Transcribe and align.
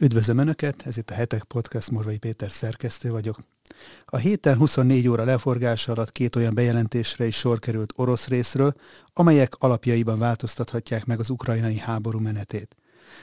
Üdvözlöm 0.00 0.38
Önöket, 0.38 0.82
ez 0.86 0.96
itt 0.96 1.10
a 1.10 1.14
Hetek 1.14 1.42
Podcast, 1.42 1.90
Morvai 1.90 2.18
Péter 2.18 2.50
szerkesztő 2.50 3.10
vagyok. 3.10 3.38
A 4.04 4.16
héten 4.16 4.56
24 4.56 5.08
óra 5.08 5.24
leforgása 5.24 5.92
alatt 5.92 6.12
két 6.12 6.36
olyan 6.36 6.54
bejelentésre 6.54 7.26
is 7.26 7.36
sor 7.36 7.58
került 7.58 7.92
orosz 7.96 8.28
részről, 8.28 8.74
amelyek 9.12 9.54
alapjaiban 9.54 10.18
változtathatják 10.18 11.04
meg 11.04 11.18
az 11.18 11.30
ukrajnai 11.30 11.78
háború 11.78 12.18
menetét. 12.18 12.76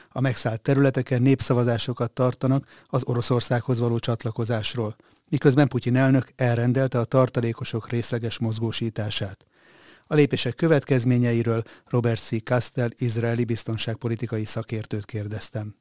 A 0.09 0.19
megszállt 0.19 0.61
területeken 0.61 1.21
népszavazásokat 1.21 2.11
tartanak 2.11 2.67
az 2.87 3.03
Oroszországhoz 3.05 3.79
való 3.79 3.99
csatlakozásról, 3.99 4.95
miközben 5.29 5.67
Putyin 5.67 5.95
elnök 5.95 6.31
elrendelte 6.35 6.99
a 6.99 7.05
tartalékosok 7.05 7.89
részleges 7.89 8.39
mozgósítását. 8.39 9.45
A 10.07 10.15
lépések 10.15 10.55
következményeiről 10.55 11.63
Robert 11.85 12.21
C. 12.21 12.43
Kastel, 12.43 12.89
izraeli 12.97 13.45
biztonságpolitikai 13.45 14.45
szakértőt 14.45 15.05
kérdeztem. 15.05 15.75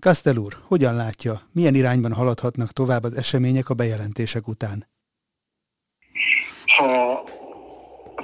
Kastel 0.00 0.36
úr, 0.36 0.52
hogyan 0.68 0.94
látja, 0.96 1.40
milyen 1.52 1.74
irányban 1.74 2.12
haladhatnak 2.12 2.70
tovább 2.72 3.02
az 3.02 3.16
események 3.16 3.68
a 3.68 3.74
bejelentések 3.74 4.48
után? 4.48 4.86
Ha 6.76 7.24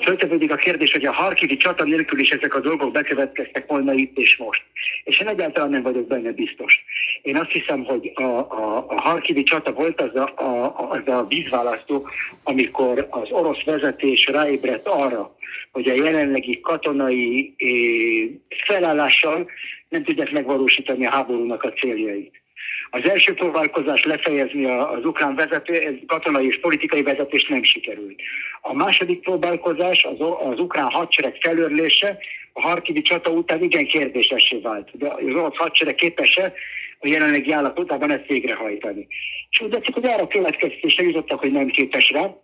föltevődik 0.04 0.50
a 0.50 0.56
kérdés, 0.56 0.92
hogy 0.92 1.04
a 1.04 1.12
Harkivi 1.12 1.56
csata 1.56 1.84
nélkül 1.84 2.18
is 2.18 2.28
ezek 2.28 2.54
a 2.54 2.60
dolgok 2.60 2.92
bekövetkeztek 2.92 3.66
volna 3.66 3.92
itt 3.92 4.18
és 4.18 4.36
most. 4.36 4.62
És 5.04 5.20
én 5.20 5.28
egyáltalán 5.28 5.70
nem 5.70 5.82
vagyok 5.82 6.06
benne 6.06 6.32
biztos. 6.32 6.84
Én 7.22 7.36
azt 7.36 7.50
hiszem, 7.50 7.84
hogy 7.84 8.12
a, 8.14 8.22
a, 8.22 8.86
a 8.88 9.00
Harkivi 9.00 9.42
csata 9.42 9.72
volt 9.72 10.00
az 10.00 10.14
a, 10.16 10.32
a, 10.36 10.90
az 10.90 11.08
a 11.08 11.26
vízválasztó, 11.28 12.08
amikor 12.42 13.06
az 13.10 13.30
orosz 13.30 13.62
vezetés 13.64 14.26
ráébredt 14.26 14.86
arra, 14.86 15.36
hogy 15.72 15.88
a 15.88 15.94
jelenlegi 15.94 16.60
katonai 16.60 17.54
eh, 17.56 18.56
felállással 18.66 19.50
nem 19.92 20.02
tudják 20.02 20.30
megvalósítani 20.30 21.06
a 21.06 21.10
háborúnak 21.10 21.62
a 21.62 21.72
céljait. 21.72 22.42
Az 22.90 23.04
első 23.04 23.34
próbálkozás 23.34 24.04
lefejezni 24.04 24.64
az 24.64 25.04
ukrán 25.04 25.34
vezető, 25.34 26.02
katonai 26.06 26.46
és 26.46 26.60
politikai 26.60 27.02
vezetést 27.02 27.48
nem 27.48 27.62
sikerült. 27.62 28.20
A 28.60 28.74
második 28.74 29.20
próbálkozás, 29.20 30.04
az, 30.04 30.16
az 30.50 30.58
ukrán 30.58 30.90
hadsereg 30.90 31.36
felörlése 31.40 32.18
a 32.52 32.60
Harkivi 32.60 33.02
csata 33.02 33.30
után 33.30 33.62
igen 33.62 33.86
kérdésessé 33.86 34.58
vált. 34.58 34.90
De 34.92 35.06
az 35.06 35.22
orosz 35.24 35.56
hadsereg 35.56 35.94
képes-e 35.94 36.52
a 36.98 37.08
jelenlegi 37.08 37.52
állapotában 37.52 38.10
ezt 38.10 38.26
végrehajtani. 38.26 39.06
És 39.50 39.60
úgy 39.60 39.70
tetszik, 39.70 39.94
hogy 39.94 40.06
arra 40.06 40.26
következtetésre 40.26 41.02
jutottak, 41.02 41.40
hogy 41.40 41.52
nem 41.52 41.66
képes 41.66 42.10
rá, 42.10 42.34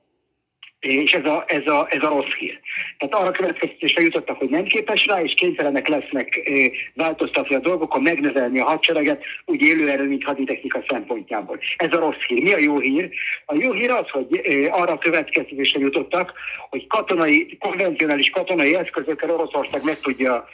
és 0.80 1.12
ez 1.12 1.24
a, 1.24 1.44
ez, 1.46 1.66
a, 1.66 1.86
ez 1.90 2.02
a 2.02 2.08
rossz 2.08 2.32
hír. 2.38 2.60
Tehát 2.98 3.14
arra 3.14 3.30
következtetésre 3.30 4.02
jutottak, 4.02 4.36
hogy 4.36 4.48
nem 4.48 4.64
képes 4.64 5.06
rá, 5.06 5.22
és 5.22 5.34
kénytelenek 5.34 5.88
lesznek 5.88 6.50
változtatni 6.94 7.54
a 7.54 7.58
dolgokon, 7.58 8.02
megnövelni 8.02 8.58
a 8.58 8.64
hadsereget, 8.64 9.22
úgy 9.44 9.60
élőerő, 9.60 10.08
mint 10.08 10.24
haditechnika 10.24 10.84
szempontjából. 10.88 11.58
Ez 11.76 11.92
a 11.92 11.98
rossz 11.98 12.22
hír. 12.26 12.42
Mi 12.42 12.52
a 12.52 12.58
jó 12.58 12.78
hír? 12.78 13.10
A 13.46 13.54
jó 13.54 13.72
hír 13.72 13.90
az, 13.90 14.08
hogy 14.10 14.40
arra 14.70 14.98
következtetésre 14.98 15.80
jutottak, 15.80 16.32
hogy 16.70 16.86
katonai, 16.86 17.56
konvencionális 17.60 18.30
katonai 18.30 18.74
eszközökkel 18.74 19.30
Oroszország 19.30 19.84
meg 19.84 19.98
tudja 19.98 20.48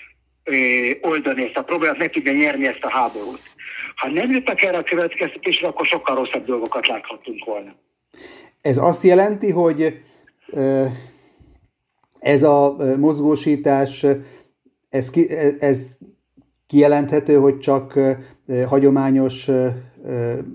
oldani 1.00 1.45
ezt 1.45 1.56
a 1.56 1.62
problémát, 1.62 1.98
meg 1.98 2.11
tudja 2.11 2.33
nyerni 2.33 2.67
ezt 2.67 2.84
a 2.84 2.91
háborút. 2.91 3.42
Ha 3.95 4.08
nem 4.08 4.30
jutnak 4.30 4.62
erre 4.62 4.78
a 4.78 4.83
következtetésre, 4.83 5.67
akkor 5.69 5.86
sokkal 5.86 6.17
rosszabb 6.17 6.45
dolgokat 6.45 6.86
láthatunk 6.86 7.45
volna. 7.45 7.75
Ez 8.61 8.77
azt 8.77 9.02
jelenti, 9.02 9.50
hogy 9.50 10.02
ez 12.19 12.42
a 12.42 12.77
mozgósítás, 12.98 14.06
ez, 14.88 15.11
ki, 15.11 15.30
ez 15.58 15.88
kijelenthető, 16.66 17.36
hogy 17.36 17.58
csak 17.58 17.98
hagyományos 18.69 19.50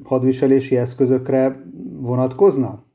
hadviselési 0.03 0.77
eszközökre 0.77 1.63
vonatkozna? 2.01 2.87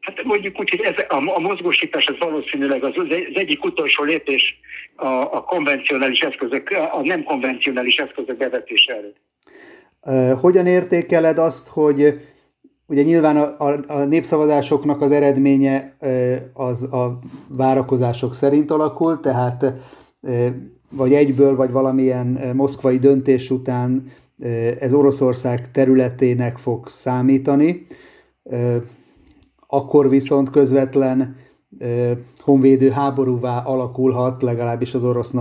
Hát 0.00 0.24
mondjuk 0.24 0.60
úgy, 0.60 0.70
hogy 0.70 0.80
ez, 0.80 0.94
a, 1.08 1.34
a 1.34 1.38
mozgósítás 1.38 2.06
az 2.06 2.18
valószínűleg 2.18 2.84
az, 2.84 2.92
az 2.94 3.06
egyik 3.34 3.64
utolsó 3.64 4.04
lépés 4.04 4.60
a, 4.96 5.06
a 5.06 5.42
konvencionális 5.42 6.20
eszközök, 6.20 6.70
a 6.92 7.00
nem 7.02 7.22
konvencionális 7.24 7.96
eszközök 7.96 8.36
bevetése 8.36 8.94
előtt. 8.94 10.40
Hogyan 10.40 10.66
értékeled 10.66 11.38
azt, 11.38 11.68
hogy 11.68 12.14
Ugye 12.88 13.02
nyilván 13.02 13.36
a, 13.36 13.68
a, 13.68 13.84
a 13.86 14.04
népszavazásoknak 14.04 15.00
az 15.00 15.10
eredménye 15.10 15.96
az 16.52 16.82
a 16.82 17.18
várakozások 17.48 18.34
szerint 18.34 18.70
alakul, 18.70 19.20
tehát 19.20 19.72
vagy 20.90 21.12
egyből, 21.12 21.56
vagy 21.56 21.70
valamilyen 21.70 22.52
moszkvai 22.54 22.98
döntés 22.98 23.50
után 23.50 24.10
ez 24.78 24.94
Oroszország 24.94 25.70
területének 25.70 26.58
fog 26.58 26.88
számítani. 26.88 27.86
Akkor 29.66 30.08
viszont 30.08 30.50
közvetlen 30.50 31.36
honvédő 32.38 32.90
háborúvá 32.90 33.58
alakulhat, 33.58 34.42
legalábbis 34.42 34.94
az 34.94 35.04
orosz 35.04 35.32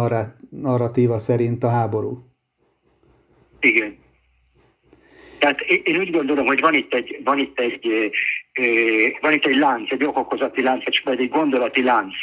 narratíva 0.50 1.20
szerint 1.20 1.64
a 1.64 1.70
háború. 1.70 2.20
Igen. 3.60 4.04
Tehát 5.46 5.62
én 5.62 5.98
úgy 5.98 6.12
gondolom, 6.12 6.46
hogy 6.46 6.60
van 6.60 6.74
itt 6.74 6.94
egy, 6.94 7.20
van 7.24 7.38
itt 7.38 7.60
egy, 7.60 8.12
van 9.22 9.34
itt 9.34 9.46
egy 9.46 9.56
lánc, 9.56 9.92
egy 9.92 10.04
okokozati 10.04 10.62
lánc, 10.62 11.04
vagy 11.04 11.20
egy 11.20 11.30
gondolati 11.30 11.84
lánc. 11.84 12.14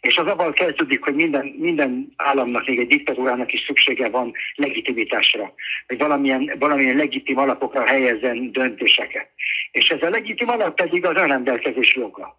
És 0.00 0.16
az 0.16 0.26
abban 0.26 0.52
kezdődik, 0.52 1.04
hogy 1.04 1.14
minden, 1.14 1.54
minden 1.58 2.12
államnak, 2.16 2.66
még 2.66 2.78
egy 2.78 2.86
diktatúrának 2.86 3.52
is 3.52 3.64
szüksége 3.66 4.08
van 4.08 4.32
legitimitásra, 4.54 5.54
hogy 5.86 5.98
valamilyen, 5.98 6.52
valamilyen 6.58 6.96
legitim 6.96 7.38
alapokra 7.38 7.86
helyezzen 7.86 8.52
döntéseket. 8.52 9.28
És 9.70 9.88
ez 9.88 10.02
a 10.02 10.10
legitim 10.10 10.48
alap 10.48 10.76
pedig 10.76 11.04
az 11.04 11.16
önrendelkezés 11.16 11.94
joga 11.94 12.38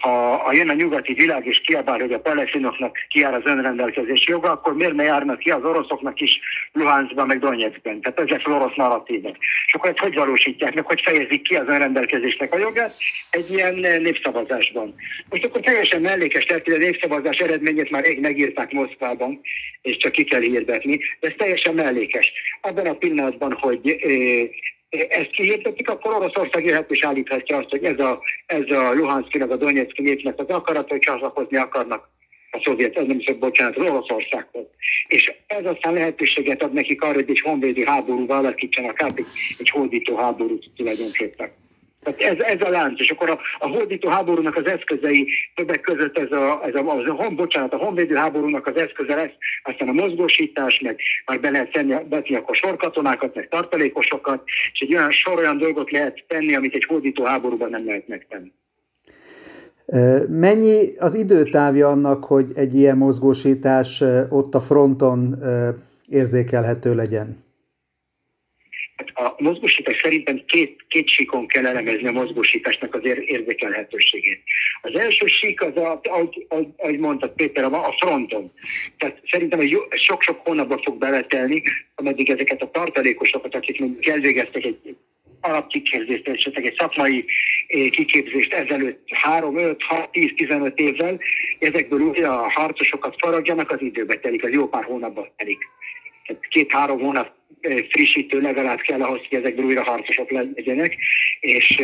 ha, 0.00 0.36
ha 0.36 0.52
jön 0.52 0.68
a 0.68 0.72
nyugati 0.72 1.12
világ 1.12 1.46
és 1.46 1.60
kiabál, 1.60 1.98
hogy 1.98 2.12
a 2.12 2.20
palesztinoknak 2.20 2.96
kiáll 3.08 3.32
az 3.32 3.44
önrendelkezés 3.44 4.26
joga, 4.28 4.50
akkor 4.50 4.74
miért 4.74 4.94
ne 4.94 5.02
járnak 5.02 5.38
ki 5.38 5.50
az 5.50 5.64
oroszoknak 5.64 6.20
is 6.20 6.40
Luhanskban, 6.72 7.26
meg 7.26 7.38
Donetskben? 7.38 8.00
Tehát 8.00 8.20
ezek 8.20 8.46
az 8.46 8.52
orosz 8.52 8.76
narratívek. 8.76 9.36
És 9.66 9.74
akkor 9.74 9.90
ezt 9.90 9.98
hogy 9.98 10.14
valósítják 10.14 10.74
meg, 10.74 10.86
hogy 10.86 11.00
fejezik 11.04 11.42
ki 11.42 11.54
az 11.54 11.68
önrendelkezésnek 11.68 12.54
a 12.54 12.58
jogát 12.58 12.94
egy 13.30 13.50
ilyen 13.50 13.74
népszavazásban. 14.02 14.94
Most 15.28 15.44
akkor 15.44 15.60
teljesen 15.60 16.00
mellékes 16.00 16.46
lehet, 16.46 16.64
hogy 16.64 16.74
a 16.74 16.78
népszavazás 16.78 17.36
eredményét 17.36 17.90
már 17.90 18.04
rég 18.04 18.20
megírták 18.20 18.72
Moszkvában, 18.72 19.40
és 19.82 19.96
csak 19.96 20.12
ki 20.12 20.24
kell 20.24 20.40
hirdetni. 20.40 21.00
De 21.20 21.28
ez 21.28 21.34
teljesen 21.36 21.74
mellékes. 21.74 22.32
Abban 22.60 22.86
a 22.86 22.94
pillanatban, 22.94 23.52
hogy 23.52 23.96
ezt 24.90 25.30
kihirdetik, 25.30 25.88
akkor 25.88 26.14
Oroszország 26.14 26.64
jöhet 26.64 26.90
és 26.90 27.04
állíthatja 27.04 27.56
azt, 27.56 27.70
hogy 27.70 27.84
ez 27.84 27.98
a, 27.98 28.20
ez 28.46 28.70
a 28.70 28.92
Luhanszkinak, 28.92 29.50
a 29.50 29.56
Donetszki 29.56 30.02
népnek 30.02 30.38
az 30.38 30.48
akarat, 30.48 30.88
hogy 30.88 30.98
csatlakozni 30.98 31.56
akarnak 31.56 32.08
a 32.50 32.60
szovjet, 32.64 32.96
ez 32.96 33.06
nem 33.06 33.20
szok, 33.20 33.38
bocsánat, 33.38 33.76
az 33.76 33.86
Oroszországhoz. 33.86 34.64
És 35.08 35.32
ez 35.46 35.64
aztán 35.64 35.92
lehetőséget 35.92 36.62
ad 36.62 36.72
nekik 36.72 37.02
arra, 37.02 37.14
hogy 37.14 37.30
egy 37.30 37.40
honvédi 37.40 37.84
háború 37.84 38.30
alakítsanak 38.30 39.02
át, 39.02 39.18
egy 39.58 39.70
hódító 39.70 40.16
háborút 40.16 40.70
tulajdonképpen. 40.76 41.50
Tehát 42.00 42.20
ez, 42.20 42.38
ez 42.38 42.60
a 42.60 42.70
lánc, 42.70 43.00
és 43.00 43.10
akkor 43.10 43.30
a, 43.30 43.38
a 43.58 43.68
hódító 43.68 44.08
háborúnak 44.08 44.56
az 44.56 44.66
eszközei 44.66 45.28
többek 45.54 45.80
között 45.80 46.18
ez 46.18 46.32
a, 46.32 46.60
ez 46.64 46.74
a, 46.74 46.96
az 46.96 47.06
a 47.06 47.12
hon, 47.12 47.36
bocsánat, 47.36 47.72
a 47.72 47.76
honvédő 47.76 48.14
háborúnak 48.14 48.66
az 48.66 48.76
eszköze 48.76 49.14
lesz, 49.14 49.32
aztán 49.62 49.88
a 49.88 49.92
mozgósítás, 49.92 50.80
meg 50.80 51.00
már 51.26 51.40
be 51.40 51.50
lehet 51.50 51.72
tenni, 51.72 51.94
betni 52.08 52.36
akkor 52.36 52.56
sorkatonákat, 52.56 53.34
meg 53.34 53.48
tartalékosokat, 53.48 54.42
és 54.72 54.80
egy 54.80 54.94
olyan 54.94 55.10
sor 55.10 55.38
olyan 55.38 55.58
dolgot 55.58 55.90
lehet 55.90 56.24
tenni, 56.28 56.54
amit 56.54 56.74
egy 56.74 56.84
hódító 56.84 57.24
háborúban 57.24 57.70
nem 57.70 57.86
lehet 57.86 58.08
megtenni. 58.08 58.52
Mennyi 60.28 60.96
az 60.98 61.14
időtávja 61.14 61.88
annak, 61.88 62.24
hogy 62.24 62.46
egy 62.54 62.74
ilyen 62.74 62.96
mozgósítás 62.96 64.02
ott 64.28 64.54
a 64.54 64.60
fronton 64.60 65.34
érzékelhető 66.06 66.94
legyen? 66.94 67.48
A 69.08 69.34
mozgósítás 69.38 70.00
szerintem 70.02 70.42
két, 70.46 70.84
két 70.88 71.08
síkon 71.08 71.46
kell 71.46 71.66
elemezni 71.66 72.06
a 72.06 72.12
mozgósításnak 72.12 72.94
az 72.94 73.00
érzékelhetőségét. 73.04 74.42
Az 74.82 74.94
első 74.94 75.26
sík 75.26 75.62
az, 75.62 75.76
a, 75.76 76.00
ahogy, 76.02 76.46
ahogy, 76.48 76.68
ahogy 76.76 76.98
mondtad 76.98 77.30
Péter, 77.30 77.64
a 77.64 77.94
fronton. 77.98 78.50
Tehát 78.98 79.20
szerintem 79.30 79.58
hogy 79.58 79.78
sok-sok 79.90 80.40
hónapban 80.46 80.82
fog 80.82 80.98
beletelni, 80.98 81.62
ameddig 81.94 82.30
ezeket 82.30 82.62
a 82.62 82.70
tartalékosokat, 82.70 83.54
akik 83.54 83.80
mondjuk 83.80 84.06
elvégeztek 84.06 84.64
egy 84.64 84.96
alapkiképzést, 85.40 86.28
esetleg 86.28 86.66
egy 86.66 86.76
szakmai 86.78 87.24
eh, 87.66 87.88
kiképzést 87.88 88.52
ezelőtt 88.52 89.08
3, 89.10 89.58
5, 89.58 89.82
6, 89.82 90.10
10, 90.10 90.30
15 90.36 90.78
évvel, 90.78 91.18
ezekből 91.58 92.00
újra 92.00 92.42
a 92.42 92.50
harcosokat 92.50 93.14
faragjanak, 93.18 93.70
az 93.70 93.82
időbe 93.82 94.18
telik, 94.18 94.44
az 94.44 94.50
jó 94.50 94.68
pár 94.68 94.84
hónapban 94.84 95.28
telik. 95.36 95.58
két-három 96.48 97.00
hónap 97.00 97.38
frissítő 97.90 98.40
legalább 98.40 98.78
kell 98.78 99.02
ahhoz, 99.02 99.20
hogy 99.28 99.38
ezekből 99.38 99.64
újra 99.64 99.82
harcosok 99.82 100.30
legyenek, 100.30 100.96
és, 101.40 101.82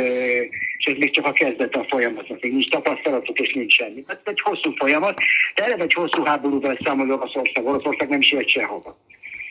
és 0.78 0.84
ez 0.84 0.96
még 0.98 1.10
csak 1.10 1.26
a 1.26 1.32
kezdete 1.32 1.78
a 1.78 1.86
folyamatnak, 1.88 2.42
még 2.42 2.52
nincs 2.52 2.68
tapasztalatuk, 2.68 3.38
és 3.38 3.54
nincs 3.54 3.74
semmi. 3.74 4.04
Ez 4.06 4.18
egy 4.24 4.40
hosszú 4.40 4.70
folyamat, 4.76 5.18
de 5.54 5.64
eleve 5.64 5.82
egy 5.82 5.92
hosszú 5.92 6.22
háborúban 6.22 6.78
számol 6.84 7.10
Oroszország, 7.10 7.66
Oroszország 7.66 8.08
nem 8.08 8.20
siet 8.20 8.48
sehova. 8.48 8.98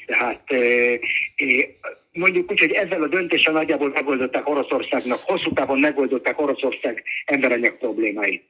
Tehát 0.06 0.44
mondjuk 2.13 2.51
úgy, 2.51 2.60
hogy 2.60 2.71
ezzel 2.71 3.04
a 3.04 3.07
döntéssel 3.07 3.54
nagyjából 3.54 3.89
megoldották 3.89 4.50
Oroszországnak, 4.50 5.19
hosszú 5.24 5.54
távon 5.54 5.80
megoldották 5.80 6.42
Oroszország 6.42 7.04
emberanyag 7.25 7.78
problémáit. 7.78 8.44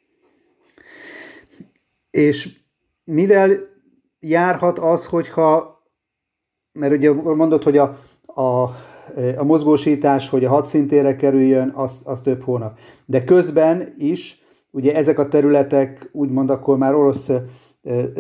És 2.12 2.48
mivel 3.04 3.50
járhat 4.20 4.80
az, 4.80 5.06
hogyha, 5.06 5.75
mert 6.76 6.94
ugye 6.94 7.14
mondod, 7.14 7.64
hogy 7.64 7.78
a, 7.78 7.98
a, 8.26 8.62
a 9.38 9.44
mozgósítás, 9.44 10.30
hogy 10.30 10.46
a 10.46 10.50
hadszintére 10.50 11.16
kerüljön, 11.16 11.72
az, 11.76 12.02
az 12.04 12.22
több 12.22 12.44
hónap. 12.44 12.80
De 13.06 13.24
közben 13.24 13.88
is, 13.98 14.42
ugye 14.72 14.96
ezek 14.96 15.20
a 15.20 15.28
területek 15.28 16.10
úgymond 16.12 16.50
akkor 16.50 16.78
már 16.78 16.94
orosz 16.94 17.30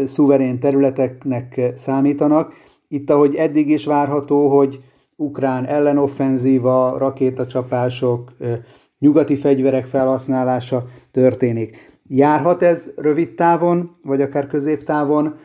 szuverén 0.06 0.60
területeknek 0.60 1.62
számítanak. 1.75 2.54
Itt, 2.88 3.10
ahogy 3.10 3.36
eddig 3.36 3.69
is 3.69 3.86
várható, 3.86 4.48
hogy 4.58 4.80
ukrán 5.16 5.66
ellenoffenzíva, 5.66 6.98
rakétacsapások, 6.98 8.31
nyugati 9.00 9.36
fegyverek 9.36 9.86
felhasználása 9.86 10.86
történik. 11.12 11.94
Járhat 12.08 12.62
ez 12.62 12.92
rövid 12.96 13.34
távon, 13.34 13.96
vagy 14.01 14.22
akár 14.22 14.48
középtávon 14.48 15.36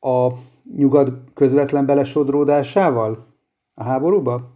a 0.00 0.28
nyugat 0.76 1.12
közvetlen 1.34 1.86
belesodródásával 1.86 3.26
a 3.74 3.84
háborúba? 3.84 4.51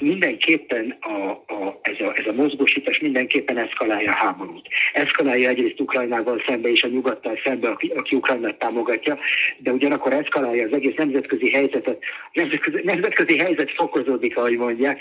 Mindenképpen 0.00 0.96
a, 1.00 1.30
a, 1.30 1.78
ez, 1.82 2.00
a, 2.00 2.12
ez 2.16 2.26
a 2.26 2.32
mozgósítás 2.32 3.00
mindenképpen 3.00 3.58
eszkalálja 3.58 4.10
a 4.10 4.14
háborút. 4.14 4.68
Eszkalálja 4.92 5.48
egyrészt 5.48 5.80
Ukrajnával 5.80 6.42
szembe 6.46 6.68
és 6.68 6.82
a 6.82 6.88
nyugattal 6.88 7.38
szembe, 7.44 7.68
aki, 7.68 7.92
aki 7.96 8.16
Ukrajnát 8.16 8.58
támogatja, 8.58 9.18
de 9.58 9.72
ugyanakkor 9.72 10.12
eszkalálja 10.12 10.66
az 10.66 10.72
egész 10.72 10.94
nemzetközi 10.96 11.50
helyzetet. 11.50 11.98
Nemzetközi, 12.32 12.80
nemzetközi 12.84 13.36
helyzet 13.36 13.70
fokozódik, 13.70 14.36
ahogy 14.36 14.56
mondják. 14.56 15.00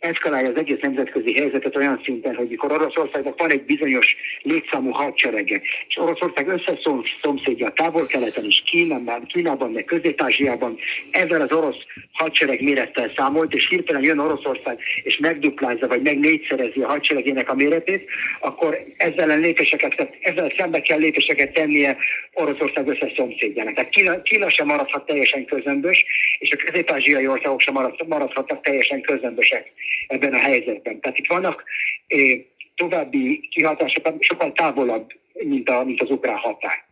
Eszkalálja 0.00 0.48
az 0.48 0.56
egész 0.56 0.80
nemzetközi 0.80 1.34
helyzetet 1.34 1.76
olyan 1.76 2.00
szinten, 2.04 2.34
hogy 2.34 2.48
mikor 2.48 2.72
Oroszországnak 2.72 3.38
van 3.38 3.50
egy 3.50 3.62
bizonyos 3.62 4.16
létszámú 4.42 4.90
hadserege, 4.90 5.60
és 5.88 5.96
Oroszország 5.96 6.48
összeszomszédja 6.48 7.66
a 7.66 7.72
távol-keleten 7.72 8.44
is, 8.44 8.62
Kínában, 8.66 9.26
Kínában, 9.26 9.72
meg 9.72 9.84
Közép-Ázsiában, 9.84 10.78
ezzel 11.10 11.40
az 11.40 11.52
orosz 11.52 11.84
hadsereg 12.12 12.62
mérettel 12.62 13.12
számolt, 13.16 13.54
és 13.54 13.68
hirtelen 13.68 13.97
hirtelen 13.98 14.02
jön 14.02 14.18
Oroszország, 14.18 14.78
és 15.02 15.18
megduplázza, 15.18 15.86
vagy 15.86 16.02
meg 16.02 16.18
négyszerezi 16.18 16.80
a 16.80 16.88
hadseregének 16.88 17.50
a 17.50 17.54
méretét, 17.54 18.08
akkor 18.40 18.78
ezzel 18.96 19.38
lépéseket, 19.38 20.18
ezzel 20.20 20.52
szembe 20.56 20.80
kell 20.80 20.98
lépéseket 20.98 21.52
tennie 21.52 21.96
Oroszország 22.32 22.88
összes 22.88 23.12
szomszédjának. 23.16 23.74
Tehát 23.74 23.90
Kína, 23.90 24.22
Kína 24.22 24.50
sem 24.50 24.66
maradhat 24.66 25.06
teljesen 25.06 25.44
közömbös, 25.44 26.04
és 26.38 26.50
a 26.50 26.56
közép-ázsiai 26.56 27.26
országok 27.26 27.60
sem 27.60 27.74
maradhatnak 28.06 28.62
teljesen 28.62 29.00
közömbösek 29.00 29.72
ebben 30.06 30.34
a 30.34 30.38
helyzetben. 30.38 31.00
Tehát 31.00 31.18
itt 31.18 31.26
vannak 31.26 31.64
eh, 32.06 32.38
további 32.74 33.48
kihatások 33.50 34.14
sokkal 34.20 34.52
távolabb, 34.52 35.12
mint, 35.32 35.68
a, 35.68 35.84
mint 35.84 36.02
az 36.02 36.10
ukrán 36.10 36.36
határ. 36.36 36.86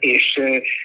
És 0.00 0.40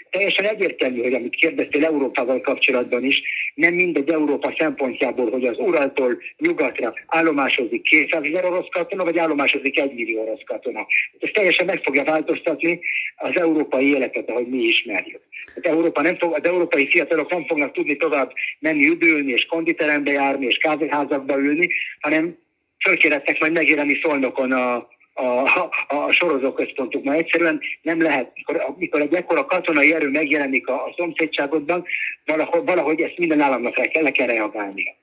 teljesen 0.09 0.45
egyértelmű, 0.45 1.01
hogy 1.01 1.13
amit 1.13 1.35
kérdeztél 1.35 1.85
Európával 1.85 2.41
kapcsolatban 2.41 3.03
is, 3.03 3.21
nem 3.53 3.73
mindegy 3.73 4.09
Európa 4.09 4.53
szempontjából, 4.57 5.31
hogy 5.31 5.45
az 5.45 5.57
Uraltól 5.57 6.17
nyugatra 6.38 6.94
állomásozik 7.07 7.81
200 7.81 8.23
ezer 8.23 8.45
orosz 8.45 8.69
katona, 8.71 9.03
vagy 9.03 9.17
állomásozik 9.17 9.79
1 9.79 9.94
millió 9.94 10.21
orosz 10.21 10.44
katona. 10.45 10.88
Ez 11.19 11.29
teljesen 11.33 11.65
meg 11.65 11.81
fogja 11.83 12.03
változtatni 12.03 12.79
az 13.15 13.35
európai 13.35 13.88
életet, 13.88 14.29
ahogy 14.29 14.47
mi 14.47 14.57
ismerjük. 14.57 15.21
Tehát 15.45 15.77
Európa 15.77 16.01
nem 16.01 16.17
fog, 16.17 16.33
az 16.33 16.44
európai 16.44 16.88
fiatalok 16.88 17.31
nem 17.31 17.45
fognak 17.45 17.71
tudni 17.71 17.95
tovább 17.97 18.31
menni 18.59 18.88
üdülni, 18.88 19.31
és 19.31 19.45
konditerembe 19.45 20.11
járni, 20.11 20.45
és 20.45 20.57
kávéházakba 20.57 21.38
ülni, 21.38 21.69
hanem 21.99 22.38
fölkérettek 22.83 23.39
majd 23.39 23.51
megjelenni 23.51 23.99
Szolnokon 24.01 24.51
a, 24.51 24.88
a, 25.13 25.69
a 25.88 26.12
sorozóközpontuk, 26.12 27.04
mert 27.04 27.19
egyszerűen 27.19 27.60
nem 27.81 28.01
lehet, 28.01 28.31
mikor, 28.36 28.75
mikor 28.77 29.01
egy 29.01 29.13
ekkora 29.13 29.45
katonai 29.45 29.94
erő 29.94 30.10
megjelenik 30.10 30.68
a, 30.68 30.74
a 30.74 30.94
szomszédságodban, 30.98 31.86
valahogy, 32.25 32.65
valahogy 32.65 33.01
ezt 33.01 33.18
minden 33.18 33.42
államnak 33.42 33.77
le 33.77 33.88
kell, 33.88 34.04
le 34.04 34.12
kell 34.12 34.27
reagálnia. 34.27 34.95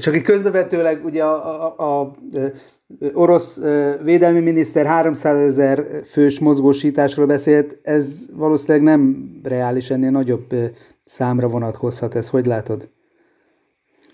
Csak 0.00 0.14
egy 0.14 0.22
közbevetőleg 0.22 1.04
ugye 1.04 1.22
a, 1.22 1.64
a, 1.64 1.74
a, 1.76 2.00
a 2.00 2.12
orosz 3.12 3.58
védelmi 4.02 4.40
miniszter 4.40 4.86
300 4.86 5.38
ezer 5.38 5.84
fős 6.10 6.40
mozgósításról 6.40 7.26
beszélt, 7.26 7.78
ez 7.82 8.28
valószínűleg 8.32 8.82
nem 8.82 9.30
reális, 9.42 9.90
ennél 9.90 10.10
nagyobb 10.10 10.46
számra 11.04 11.48
vonatkozhat, 11.48 12.14
ez 12.14 12.28
hogy 12.28 12.46
látod? 12.46 12.88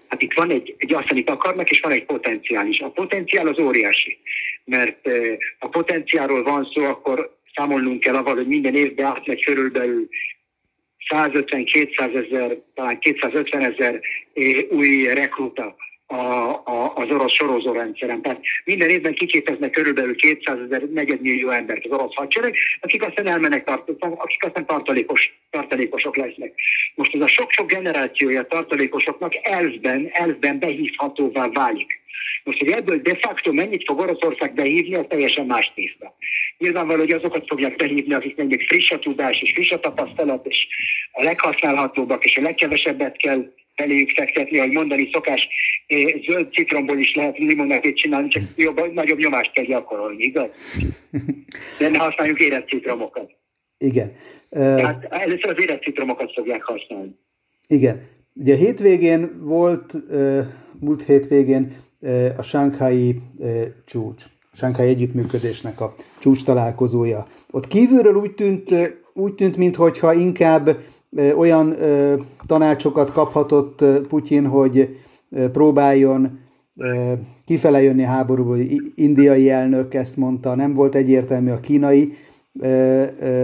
Hát 0.08 0.22
itt 0.22 0.32
van 0.32 0.50
egy, 0.50 0.74
egy 0.78 0.94
azt, 0.94 1.10
amit 1.10 1.30
akarnak, 1.30 1.70
és 1.70 1.80
van 1.80 1.92
egy 1.92 2.06
potenciál 2.06 2.66
is. 2.66 2.80
A 2.80 2.90
potenciál 2.90 3.46
az 3.46 3.58
óriási, 3.58 4.18
mert 4.68 5.08
a 5.58 5.68
potenciálról 5.68 6.42
van 6.42 6.68
szó, 6.74 6.84
akkor 6.84 7.36
számolnunk 7.54 8.00
kell 8.00 8.16
avval, 8.16 8.34
hogy 8.34 8.46
minden 8.46 8.74
évben 8.74 9.06
átmegy 9.06 9.44
körülbelül 9.44 10.08
150-200 11.14 12.26
ezer, 12.26 12.56
talán 12.74 12.98
250 12.98 13.62
ezer 13.62 14.00
új 14.70 15.04
rekruta 15.04 15.76
a, 16.10 16.48
a, 16.64 16.92
az 16.94 17.10
orosz 17.10 17.32
sorozórendszeren. 17.32 18.22
Tehát 18.22 18.40
minden 18.64 18.88
évben 18.88 19.14
kiképeznek 19.14 19.70
körülbelül 19.70 20.16
200 20.16 20.58
ezer, 20.60 20.82
negyedmillió 20.82 21.50
embert 21.50 21.84
az 21.84 21.90
orosz 21.90 22.14
hadsereg, 22.14 22.54
akik 22.80 23.02
aztán 23.02 23.26
elmennek, 23.26 23.64
tart, 23.64 23.90
akik 23.98 24.44
aztán 24.44 24.66
tartalékos, 24.66 25.32
tartalékosok 25.50 26.16
lesznek. 26.16 26.52
Most 26.94 27.14
ez 27.14 27.20
a 27.20 27.26
sok-sok 27.26 27.70
generációja 27.70 28.46
tartalékosoknak 28.46 29.32
elvben, 29.42 30.08
elvben 30.12 30.58
behívhatóvá 30.58 31.48
válik. 31.48 32.00
Most, 32.44 32.58
hogy 32.58 32.68
ebből 32.68 33.00
de 33.02 33.16
facto 33.16 33.52
mennyit 33.52 33.84
fog 33.86 33.98
Oroszország 33.98 34.54
behívni, 34.54 34.94
az 34.94 35.04
teljesen 35.08 35.46
más 35.46 35.72
tészta. 35.74 36.16
Nyilvánvaló, 36.58 36.98
hogy 36.98 37.10
azokat 37.10 37.46
fogják 37.46 37.76
behívni, 37.76 38.14
akiknek 38.14 38.46
még 38.46 38.66
friss 38.66 38.90
a 38.90 38.98
tudás 38.98 39.40
és 39.40 39.52
friss 39.52 39.70
a 39.70 39.80
tapasztalat, 39.80 40.46
és 40.46 40.66
a 41.12 41.22
leghasználhatóbbak, 41.22 42.24
és 42.24 42.36
a 42.36 42.40
legkevesebbet 42.40 43.16
kell 43.16 43.52
beléjük 43.76 44.10
fektetni, 44.10 44.58
ahogy 44.58 44.72
mondani 44.72 45.08
szokás, 45.12 45.48
zöld 46.26 46.52
citromból 46.52 46.98
is 46.98 47.14
lehet 47.14 47.38
limonátét 47.38 47.96
csinálni, 47.96 48.28
csak 48.28 48.42
jobb, 48.56 48.92
nagyobb 48.92 49.18
nyomást 49.18 49.52
kell 49.52 49.64
gyakorolni, 49.64 50.22
igaz? 50.22 50.48
De 51.78 51.88
ne 51.88 51.98
használjuk 51.98 52.40
érett 52.40 52.68
citromokat. 52.68 53.30
Igen. 53.78 54.12
Tehát 54.50 55.04
először 55.10 55.50
az 55.50 55.60
érett 55.60 55.82
citromokat 55.82 56.32
fogják 56.32 56.62
használni. 56.62 57.14
Igen. 57.68 58.02
Ugye 58.34 58.56
hétvégén 58.56 59.30
volt, 59.40 59.92
múlt 60.80 61.04
hétvégén 61.04 61.76
a 62.36 62.42
Sánkhái 62.42 63.14
csúcs, 63.86 64.24
a 64.52 64.56
Sánkhái 64.56 64.88
együttműködésnek 64.88 65.80
a 65.80 65.94
csúcs 66.20 66.44
találkozója. 66.44 67.26
Ott 67.50 67.66
kívülről 67.66 68.14
úgy 68.14 68.34
tűnt, 68.34 68.74
úgy 69.14 69.34
tűnt 69.34 69.56
mintha 69.56 70.12
inkább 70.12 70.76
olyan 71.36 71.74
tanácsokat 72.46 73.12
kaphatott 73.12 73.84
Putyin, 74.08 74.46
hogy 74.46 74.88
próbáljon 75.52 76.38
kifele 77.44 77.82
jönni 77.82 78.04
a 78.04 78.08
háborúból. 78.08 78.58
Indiai 78.94 79.50
elnök 79.50 79.94
ezt 79.94 80.16
mondta, 80.16 80.54
nem 80.54 80.74
volt 80.74 80.94
egyértelmű 80.94 81.50
a 81.50 81.60
kínai 81.60 82.12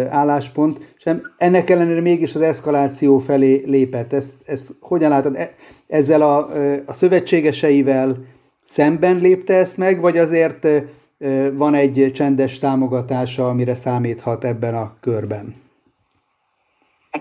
álláspont, 0.08 0.94
sem 0.96 1.22
ennek 1.36 1.70
ellenére 1.70 2.00
mégis 2.00 2.34
az 2.34 2.40
eszkaláció 2.40 3.18
felé 3.18 3.62
lépett. 3.66 4.12
Ezt, 4.12 4.34
ezt 4.44 4.74
hogyan 4.80 5.10
látod? 5.10 5.36
E, 5.36 5.50
ezzel 5.86 6.22
a, 6.22 6.48
a 6.86 6.92
szövetségeseivel 6.92 8.16
szemben 8.62 9.16
lépte 9.16 9.54
ezt 9.54 9.76
meg, 9.76 10.00
vagy 10.00 10.18
azért 10.18 10.68
van 11.52 11.74
egy 11.74 12.10
csendes 12.12 12.58
támogatása, 12.58 13.48
amire 13.48 13.74
számíthat 13.74 14.44
ebben 14.44 14.74
a 14.74 14.96
körben? 15.00 15.63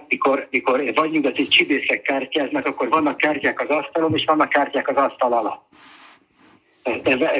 Mikor, 0.07 0.47
mikor 0.49 0.93
vagy 0.93 1.11
nyugati 1.11 1.47
csibészek 1.47 2.01
kártyáznak, 2.01 2.65
akkor 2.65 2.89
vannak 2.89 3.17
kártyák 3.17 3.61
az 3.61 3.69
asztalon, 3.69 4.15
és 4.15 4.25
vannak 4.25 4.49
kártyák 4.49 4.87
az 4.87 4.95
asztal 4.95 5.33
alatt. 5.33 5.61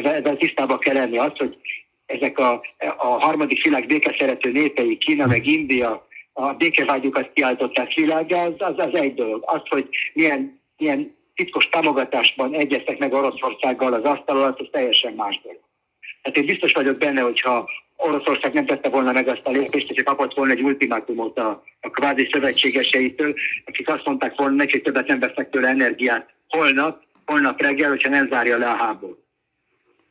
Ezzel 0.04 0.38
tisztában 0.38 0.80
kell 0.80 0.94
lenni 0.94 1.18
az, 1.18 1.38
hogy 1.38 1.58
ezek 2.06 2.40
a, 2.40 2.62
a 2.98 3.08
harmadik 3.08 3.64
világ 3.64 3.88
békeszerető 3.88 4.52
népei, 4.52 4.98
Kína 4.98 5.26
meg 5.26 5.46
India, 5.46 6.08
a 6.34 6.54
békevágyukat 6.54 7.34
kiáltották 7.34 7.94
világá, 7.94 8.46
az, 8.46 8.54
az, 8.58 8.78
az 8.78 8.94
egy 8.94 9.14
dolog. 9.14 9.44
Az, 9.46 9.62
hogy 9.70 9.90
milyen, 10.14 10.60
milyen 10.78 11.16
titkos 11.36 11.70
támogatásban 11.70 12.54
egyeztek 12.54 12.98
meg 12.98 13.14
Oroszországgal 13.14 13.94
az 13.94 14.04
asztal 14.04 14.38
alatt, 14.38 14.60
az 14.60 14.68
teljesen 14.72 15.14
más 15.14 15.42
dolog. 15.44 15.62
Hát 16.22 16.38
én 16.38 16.46
biztos 16.46 16.74
vagyok 16.74 16.98
benne, 16.98 17.22
hogyha 17.22 17.70
Oroszország 17.98 18.54
nem 18.54 18.66
tette 18.66 18.90
volna 18.90 19.12
meg 19.12 19.28
azt 19.28 19.42
a 19.44 19.52
lépést, 19.52 19.88
hogyha 19.88 20.04
kapott 20.04 20.34
volna 20.34 20.52
egy 20.52 20.62
ultimátumot 20.62 21.38
a, 21.38 21.64
a 21.82 21.90
kvázi 21.90 22.30
szövetségeseitől, 22.32 23.34
akik 23.66 23.90
azt 23.90 24.06
mondták 24.06 24.36
volna 24.36 24.56
neki, 24.56 24.72
hogy 24.72 24.82
többet 24.82 25.08
nem 25.08 25.20
vesznek 25.20 25.50
tőle 25.50 25.68
energiát 25.68 26.30
holnap, 26.48 27.02
holnap 27.26 27.62
reggel, 27.62 27.90
hogyha 27.90 28.10
nem 28.10 28.28
zárja 28.28 28.58
le 28.58 28.70
a 28.70 28.76
háborút. 28.76 29.22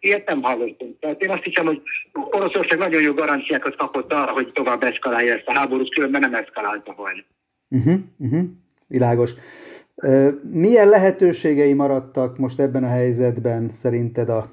Ilyet 0.01 0.27
nem 0.27 0.43
hallottunk. 0.43 0.99
Tehát 0.99 1.23
én 1.23 1.31
azt 1.31 1.43
hiszem, 1.43 1.67
hogy 1.67 1.83
Oroszország 2.12 2.79
nagyon 2.79 3.03
jó 3.03 3.12
garanciákat 3.12 3.77
kapott 3.77 4.12
arra, 4.12 4.33
hogy 4.33 4.53
tovább 4.53 4.83
eszkalálja 4.83 5.35
ezt 5.35 5.47
a 5.47 5.53
háborút, 5.53 5.95
különben 5.95 6.21
nem 6.21 6.35
eszkalálta 6.35 6.93
volna. 6.97 7.23
Uh-huh, 7.69 8.01
uh-huh. 8.19 8.43
világos. 8.87 9.35
Milyen 10.53 10.89
lehetőségei 10.89 11.73
maradtak 11.73 12.39
most 12.39 12.61
ebben 12.61 12.85
a 12.85 12.89
helyzetben 12.89 13.69
szerinted 13.69 14.29
a, 14.29 14.51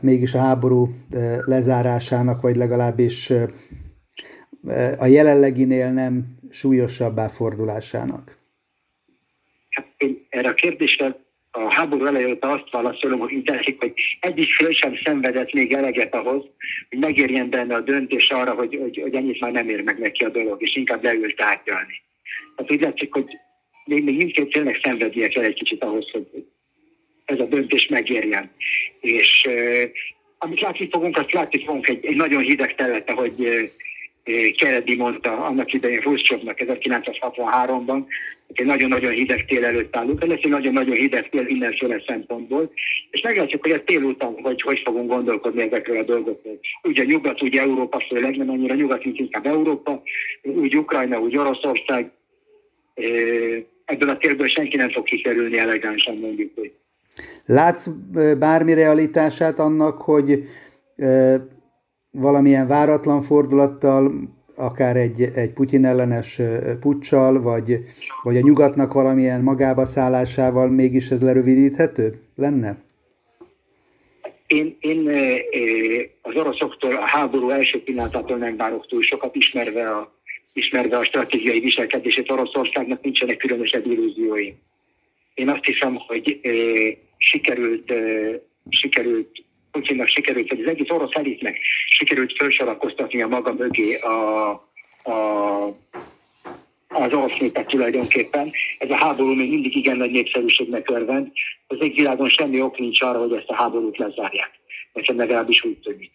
mégis 0.00 0.34
a 0.34 0.38
háború 0.38 0.86
lezárásának, 1.44 2.42
vagy 2.42 2.56
legalábbis 2.56 3.32
a 4.98 5.06
jelenleginél 5.06 5.92
nem 5.92 6.24
súlyosabbá 6.50 7.28
fordulásának? 7.28 8.38
Hát 9.70 9.86
én 9.96 10.26
erre 10.28 10.48
a 10.48 10.54
kérdésre 10.54 11.20
a 11.54 11.72
háború 11.72 12.04
elején 12.04 12.30
óta 12.30 12.48
azt 12.48 12.70
válaszolom, 12.70 13.18
hogy 13.18 13.30
így 13.30 13.44
tetszik, 13.44 13.78
hogy 13.78 13.92
egyik 14.20 14.54
fél 14.54 14.70
sem 14.70 14.94
szenvedett 15.04 15.52
még 15.52 15.72
eleget 15.72 16.14
ahhoz, 16.14 16.44
hogy 16.88 16.98
megérjen 16.98 17.50
benne 17.50 17.74
a 17.74 17.80
döntés 17.80 18.30
arra, 18.30 18.54
hogy, 18.54 18.78
hogy, 18.80 19.00
hogy 19.02 19.14
ennyit 19.14 19.40
már 19.40 19.52
nem 19.52 19.68
ér 19.68 19.82
meg 19.82 19.98
neki 19.98 20.24
a 20.24 20.28
dolog, 20.28 20.62
és 20.62 20.76
inkább 20.76 21.02
leül 21.02 21.34
tárgyalni. 21.34 22.02
Tehát 22.56 22.72
úgy 22.72 22.80
látszik, 22.80 23.12
hogy 23.12 23.26
még, 23.84 24.04
még 24.04 24.16
mindkét 24.16 24.52
félnek 24.52 24.80
szenvednie 24.82 25.28
kell 25.28 25.44
egy 25.44 25.54
kicsit 25.54 25.84
ahhoz, 25.84 26.10
hogy 26.10 26.46
ez 27.24 27.38
a 27.38 27.44
döntés 27.44 27.86
megérjen. 27.86 28.50
És 29.00 29.48
amit 30.38 30.60
látni 30.60 30.88
fogunk, 30.90 31.16
azt 31.16 31.32
látni 31.32 31.64
fogunk 31.64 31.88
egy, 31.88 32.06
egy 32.06 32.16
nagyon 32.16 32.42
hideg 32.42 32.74
terület, 32.74 33.10
ahogy 33.10 33.40
uh, 33.40 33.68
Kennedy 34.56 34.96
mondta 34.96 35.44
annak 35.44 35.72
idején 35.72 36.00
Khrushchevnak 36.00 36.58
1963-ban, 36.58 38.04
hogy 38.46 38.60
egy 38.60 38.66
nagyon-nagyon 38.66 39.12
hideg 39.12 39.44
tél 39.44 39.64
előtt 39.64 39.96
állunk. 39.96 40.22
Ez 40.22 40.28
lesz 40.28 40.40
egy 40.42 40.50
nagyon-nagyon 40.50 40.94
hideg 40.94 41.28
tél 41.28 41.42
mindenféle 41.42 42.02
szempontból, 42.06 42.72
és 43.10 43.20
meglátjuk, 43.20 43.62
hogy 43.62 43.70
a 43.70 43.84
tél 43.84 44.02
után 44.02 44.34
hogy, 44.42 44.62
hogy 44.62 44.80
fogunk 44.84 45.10
gondolkodni 45.10 45.62
ezekről 45.62 45.98
a 45.98 46.04
dolgokról. 46.04 46.58
Úgy 46.82 47.00
a 47.00 47.04
nyugat, 47.04 47.42
úgy 47.42 47.56
Európa 47.56 48.04
főleg, 48.08 48.36
nem 48.36 48.50
annyira 48.50 48.74
nyugat, 48.74 49.04
mint 49.04 49.18
inkább 49.18 49.46
Európa, 49.46 50.02
úgy 50.42 50.76
Ukrajna, 50.76 51.20
úgy 51.20 51.36
Oroszország. 51.36 52.10
Ebből 53.84 54.08
a 54.08 54.16
térből 54.16 54.48
senki 54.48 54.76
nem 54.76 54.90
fog 54.90 55.04
kikerülni 55.04 55.58
elegánsan, 55.58 56.16
mondjuk. 56.16 56.50
Hogy. 56.54 56.72
Látsz 57.46 57.88
bármi 58.38 58.74
realitását 58.74 59.58
annak, 59.58 60.02
hogy 60.02 60.44
valamilyen 62.10 62.66
váratlan 62.66 63.20
fordulattal, 63.20 64.12
akár 64.56 64.96
egy, 64.96 65.22
egy 65.34 65.52
Putyin 65.52 65.84
ellenes 65.84 66.40
puccsal, 66.80 67.40
vagy, 67.40 67.78
vagy 68.22 68.36
a 68.36 68.40
nyugatnak 68.40 68.92
valamilyen 68.92 69.42
magába 69.42 69.84
szállásával 69.84 70.68
mégis 70.68 71.10
ez 71.10 71.22
lerövidíthető 71.22 72.12
lenne? 72.36 72.76
Én, 74.46 74.76
én 74.80 75.10
az 76.22 76.36
oroszoktól 76.36 76.96
a 76.96 77.06
háború 77.06 77.50
első 77.50 77.82
pillanatától 77.82 78.36
nem 78.36 78.56
várok 78.56 78.86
túl 78.86 79.02
sokat, 79.02 79.34
ismerve 79.34 79.90
a, 79.90 80.12
ismerve 80.52 80.98
a 80.98 81.04
stratégiai 81.04 81.60
viselkedését 81.60 82.30
Oroszországnak 82.30 83.02
nincsenek 83.02 83.36
különösebb 83.36 83.86
illúziói. 83.86 84.52
Én 85.34 85.48
azt 85.48 85.64
hiszem, 85.64 85.94
hogy 85.94 86.40
sikerült, 87.18 87.92
sikerült 88.68 89.44
Putyinnak 89.72 90.06
sikerült, 90.06 90.48
vagy 90.48 90.60
az 90.60 90.68
egész 90.68 90.90
orosz 90.90 91.14
elitnek 91.14 91.58
sikerült 91.86 92.32
felsorakoztatni 92.36 93.22
a 93.22 93.28
maga 93.28 93.52
mögé 93.52 93.94
a, 93.94 94.50
a, 95.02 95.66
az 96.88 97.12
orosz 97.12 97.38
népet 97.38 97.66
tulajdonképpen. 97.66 98.50
Ez 98.78 98.90
a 98.90 98.94
háború 98.94 99.34
még 99.34 99.50
mindig 99.50 99.76
igen 99.76 99.96
nagy 99.96 100.10
népszerűségnek 100.10 100.90
örvend. 100.90 101.28
Az 101.66 101.76
égvilágon 101.80 102.28
semmi 102.28 102.60
ok 102.60 102.78
nincs 102.78 103.02
arra, 103.02 103.18
hogy 103.18 103.32
ezt 103.32 103.48
a 103.48 103.54
háborút 103.54 103.98
lezárják. 103.98 104.50
Nekem 104.92 105.16
legalábbis 105.16 105.64
úgy 105.64 105.78
tűnik. 105.78 106.10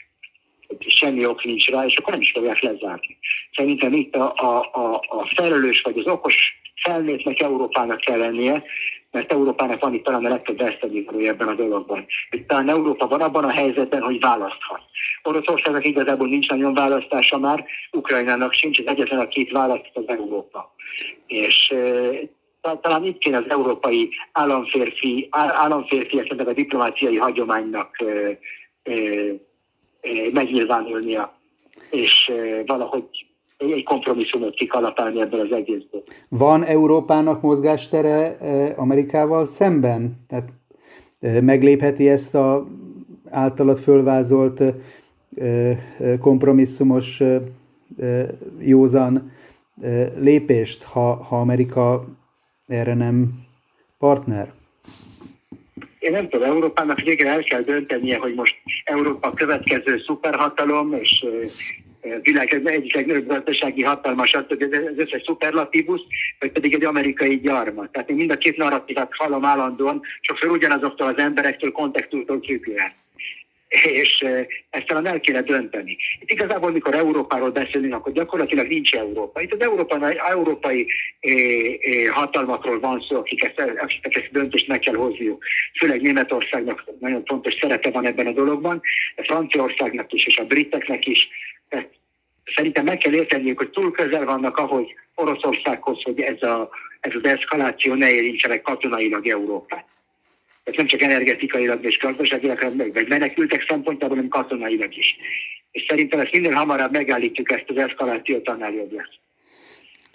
Semmi 0.87 1.25
ok 1.25 1.43
nincs 1.43 1.67
rá, 1.67 1.85
és 1.85 1.95
akkor 1.95 2.13
nem 2.13 2.21
is 2.21 2.31
fogják 2.31 2.59
lezárni. 2.59 3.17
Szerintem 3.55 3.93
itt 3.93 4.15
a, 4.15 4.33
a, 4.35 4.69
a, 4.71 5.03
a 5.07 5.31
felelős 5.35 5.81
vagy 5.81 5.97
az 5.97 6.07
okos 6.07 6.59
felnőttnek 6.83 7.41
Európának 7.41 7.99
kell 7.99 8.17
lennie, 8.17 8.63
mert 9.11 9.31
Európának 9.31 9.81
van 9.81 9.93
itt 9.93 10.03
talán 10.03 10.25
a 10.25 10.29
legtöbb 10.29 10.57
vesztenyévalója 10.57 11.31
ebben 11.31 11.47
a 11.47 11.53
dologban. 11.53 12.05
Hogy 12.29 12.45
talán 12.45 12.69
Európa 12.69 13.07
van 13.07 13.21
abban 13.21 13.43
a 13.43 13.51
helyzetben, 13.51 14.01
hogy 14.01 14.19
választhat. 14.19 14.81
Oroszországnak 15.23 15.85
igazából 15.85 16.27
nincs 16.27 16.47
nagyon 16.47 16.73
választása 16.73 17.37
már, 17.37 17.65
Ukrajnának 17.91 18.53
sincs, 18.53 18.79
az 18.79 18.87
egyetlen 18.87 19.19
a 19.19 19.27
két 19.27 19.51
választ 19.51 19.91
az 19.93 20.03
Európa. 20.07 20.75
És 21.27 21.73
talán 22.81 23.05
itt 23.05 23.17
kéne 23.17 23.37
az 23.37 23.49
európai 23.49 24.09
államférfi, 24.31 25.27
államférfi 25.31 26.19
a 26.19 26.53
diplomáciai 26.53 27.17
hagyománynak 27.17 28.03
megnyilvánulnia, 30.31 31.37
és 31.89 32.31
valahogy 32.65 33.26
egy 33.57 33.83
kompromisszumot 33.83 34.55
kikalapálni 34.55 35.21
ebből 35.21 35.39
az 35.39 35.51
egészből. 35.51 36.01
Van 36.29 36.63
Európának 36.63 37.41
mozgástere 37.41 38.37
eh, 38.37 38.79
Amerikával 38.79 39.45
szemben? 39.45 40.25
Tehát 40.27 40.49
eh, 41.19 41.41
meglépheti 41.41 42.09
ezt 42.09 42.35
a 42.35 42.67
általad 43.29 43.77
fölvázolt 43.77 44.61
eh, 44.61 45.77
kompromisszumos 46.19 47.23
józan 48.59 49.31
lépést, 50.17 50.83
ha, 50.83 51.23
ha 51.23 51.39
Amerika 51.39 52.05
erre 52.67 52.93
nem 52.93 53.27
partner? 53.97 54.53
Én 55.99 56.11
nem 56.11 56.29
tudom, 56.29 56.49
Európának 56.49 56.99
végre 56.99 57.29
el 57.29 57.43
kell 57.43 57.61
döntenie, 57.61 58.17
hogy 58.17 58.33
most 58.33 58.55
Európa 58.83 59.31
következő 59.31 59.97
szuperhatalom, 60.05 60.93
és 60.93 61.25
világ 62.21 62.61
egyik 62.65 62.95
legnagyobb 62.95 63.27
gazdasági 63.27 63.83
hatalma, 63.83 64.25
stb. 64.25 64.61
az 64.61 64.97
összes 64.97 65.21
szuperlatívusz, 65.25 66.03
vagy 66.39 66.51
pedig 66.51 66.73
egy 66.73 66.83
amerikai 66.83 67.39
gyarmat. 67.39 67.91
Tehát 67.91 68.09
én 68.09 68.15
mind 68.15 68.31
a 68.31 68.37
két 68.37 68.57
narratívát 68.57 69.11
hallom 69.15 69.45
állandóan, 69.45 70.01
sokszor 70.21 70.49
ugyanazoktól 70.49 71.07
az 71.07 71.17
emberektől, 71.17 71.71
kontextustól 71.71 72.41
függően 72.45 72.91
és 73.69 74.25
ezt 74.69 74.85
talán 74.85 75.07
el 75.07 75.19
kéne 75.19 75.41
dönteni. 75.41 75.97
Itt 76.19 76.31
igazából, 76.31 76.71
mikor 76.71 76.95
Európáról 76.95 77.49
beszélünk, 77.49 77.93
akkor 77.93 78.11
gyakorlatilag 78.11 78.67
nincs 78.67 78.93
Európa. 78.93 79.41
Itt 79.41 79.53
az 79.53 79.61
európai, 79.61 80.19
európai 80.29 80.87
é, 81.19 81.31
é, 81.81 82.05
hatalmakról 82.05 82.79
van 82.79 83.05
szó, 83.09 83.15
akik 83.15 83.43
ezt, 83.43 83.59
akiknek 83.59 84.15
ezt 84.15 84.31
döntést 84.31 84.67
meg 84.67 84.79
kell 84.79 84.95
hozniuk. 84.95 85.43
Főleg 85.79 86.01
Németországnak 86.01 86.83
nagyon 86.99 87.25
fontos 87.25 87.53
szerepe 87.61 87.89
van 87.89 88.05
ebben 88.05 88.27
a 88.27 88.31
dologban, 88.31 88.81
a 89.15 89.23
Franciaországnak 89.23 90.13
is, 90.13 90.25
és 90.25 90.37
a 90.37 90.45
briteknek 90.45 91.05
is. 91.05 91.27
Szerintem 92.55 92.85
meg 92.85 92.97
kell 92.97 93.13
érteniük, 93.13 93.57
hogy 93.57 93.69
túl 93.69 93.91
közel 93.91 94.25
vannak 94.25 94.57
ahhoz 94.57 94.85
Oroszországhoz, 95.15 96.01
hogy 96.03 96.21
ez, 96.21 96.41
a, 96.41 96.69
ez 96.99 97.11
az 97.15 97.23
eszkaláció 97.23 97.93
ne 97.93 98.11
érintse 98.11 98.47
meg 98.47 98.61
katonailag 98.61 99.27
Európát 99.27 99.85
tehát 100.67 100.81
nem 100.81 100.99
csak 100.99 101.01
energetikailag 101.01 101.83
és 101.83 101.99
gazdaságilag, 101.99 102.59
hanem 102.59 102.75
meg 102.93 103.05
menekültek 103.07 103.65
szempontjából, 103.67 104.15
hanem 104.15 104.29
katonailag 104.29 104.97
is. 104.97 105.15
És 105.71 105.85
szerintem 105.87 106.19
ezt 106.19 106.31
minél 106.31 106.51
hamarabb 106.51 106.91
megállítjuk 106.91 107.51
ezt 107.51 107.65
az 107.67 107.77
eszkalációt, 107.77 108.49
annál 108.49 108.71
jobb 108.71 108.91
lesz. 108.91 109.15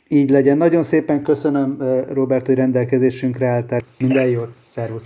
Így 0.08 0.30
legyen. 0.30 0.56
Nagyon 0.56 0.82
szépen 0.82 1.22
köszönöm, 1.22 1.80
eh, 1.80 2.04
Robert, 2.14 2.46
hogy 2.46 2.54
rendelkezésünkre 2.54 3.46
álltál. 3.46 3.80
Minden 3.98 4.28
jót, 4.28 4.50
szervusz! 4.54 5.00